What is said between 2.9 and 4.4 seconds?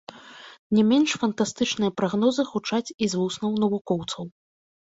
і з вуснаў навукоўцаў.